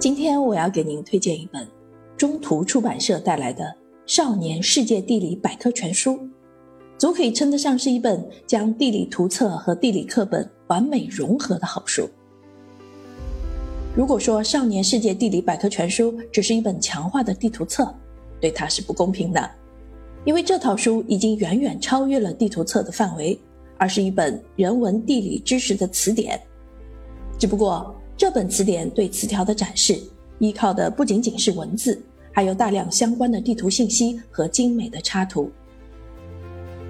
[0.00, 1.66] 今天我要给您推荐一本
[2.16, 3.64] 中途出版社带来的
[4.06, 6.12] 《少年世界地理百科全书》，
[6.96, 12.08] 足可以称得上是一本将地理图册和地理课本完美融合的好书。
[13.96, 17.92] 如果说《少年世界地理百科全书》只是一本强化的地图册，
[18.40, 19.50] 对它是不公平的，
[20.24, 23.36] 因为这套书已经远远超越了地图册的范围，
[23.76, 26.40] 而是一本人文地理知识的词典。
[27.36, 27.92] 只不过。
[28.18, 29.96] 这本词典对词条的展示，
[30.40, 35.48] 依靠的不仅仅是文字，还有大量相关的地图信息和精美的插图。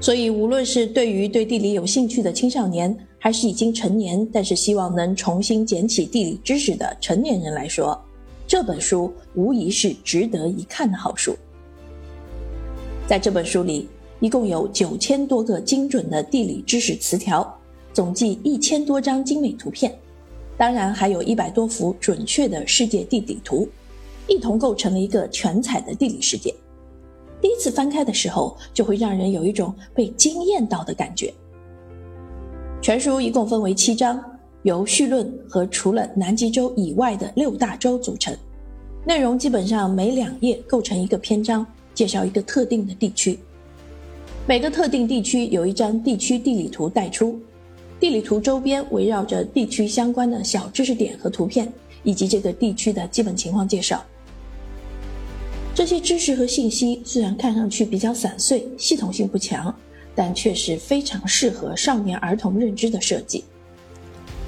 [0.00, 8.02] 所以，无论是对于对地理有兴趣的青少年，还是已经成年但是希望能重新捡起地理知识的成年人来说，
[8.46, 11.36] 这本书无疑是值得一看的好书。
[13.06, 13.86] 在这本书里，
[14.20, 17.54] 一共有九千多个精准的地理知识词条，
[17.92, 19.94] 总计一千多张精美图片。
[20.58, 23.68] 当然，还有一百多幅准确的世界地理图，
[24.26, 26.52] 一同构成了一个全彩的地理世界。
[27.40, 31.32] 第一次翻开的时候，就会让人有一种被惊艳到的感觉。
[32.82, 34.20] 全书一共分为七章，
[34.64, 38.36] 由绪论和除了南极洲以外的六大洲组成。
[39.06, 43.38] 内容基本上每两页构成一个篇章，介绍一个特定的地区。
[44.44, 47.38] 每个特定地区有一张地区地理图带出。
[48.00, 51.72] 地理图周边围绕着地区相关的小知识点和图片，
[52.04, 54.04] 以及这个地区的基本情况介绍。
[55.74, 59.74] 这些知识和信息虽然看上去比较散碎，系统性不强，
[60.14, 63.44] 但却是非常适合少年儿童认知的设计。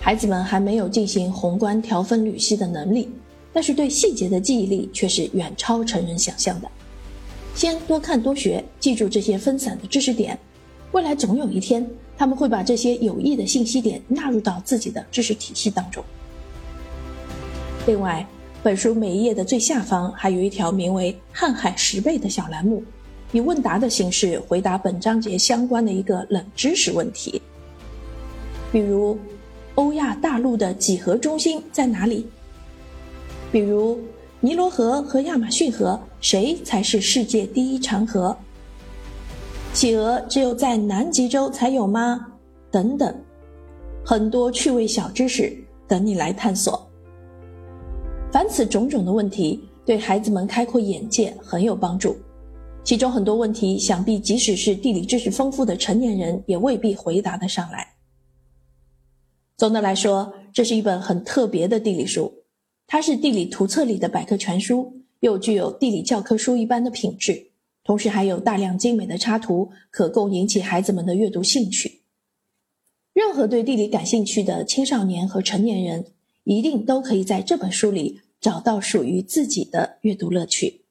[0.00, 3.08] 孩子们还没有进行宏观条分缕析的能力，
[3.52, 6.68] 但是对细节的记忆力却是远超成人想象的。
[7.54, 10.38] 先多看多学，记住这些分散的知识点。
[10.92, 11.88] 未来总有一天，
[12.20, 16.04] 他们会把这些有益的信息点纳入到自己的知识体系当中。
[17.86, 18.26] 另外，
[18.62, 22.84] 本书每一页的最下方还有一条名为“瀚海十倍”的小栏目，
[23.32, 27.40] 以问答的形式回答本章节相关的一个冷知识问题，
[28.70, 29.18] 比如
[29.76, 32.26] 欧亚大陆的几何中心在哪里？
[33.50, 33.98] 比如
[34.40, 38.36] 尼罗河和亚马逊河谁才是世界第一长河？
[39.72, 42.26] 企鹅只有在南极洲才有吗？
[42.72, 43.14] 等等，
[44.04, 46.86] 很多趣味小知识等你来探索。
[48.32, 52.16] 凡此种种的问题，对孩子们开阔眼界很有帮助。
[52.82, 57.86] 其中很多问题，想必即使是地理知识丰富的成年人也未必回答得上来。
[59.56, 62.32] 总的来说，这是一本很特别的地理书，
[62.88, 67.49] 它是地理图册里的百科全书，又具有地理教科书一般的品质。
[67.82, 72.02] 同时还有大量精美的插图，可供引起孩子们的阅读兴趣。
[73.12, 76.06] 任何对地理感兴趣的青少年和成年人，
[76.44, 80.84] 一定都可以在这本书里找到属于自己的阅读乐趣。